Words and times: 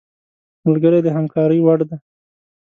ملګری 0.67 0.99
د 1.03 1.07
همکارۍ 1.15 1.59
وړ 1.63 1.79
دی 1.89 1.97